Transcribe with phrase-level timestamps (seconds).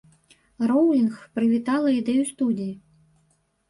[0.71, 2.71] Роўлінг прывітала ідэю студыі.